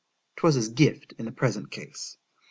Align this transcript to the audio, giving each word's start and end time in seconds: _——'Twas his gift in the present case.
_——'Twas 0.41 0.55
his 0.55 0.69
gift 0.69 1.13
in 1.19 1.25
the 1.25 1.31
present 1.31 1.69
case. 1.69 2.17